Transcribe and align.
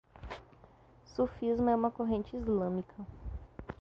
Sufismo 1.05 1.69
é 1.69 1.75
uma 1.75 1.91
corrente 1.91 2.35
islâmica 2.35 3.05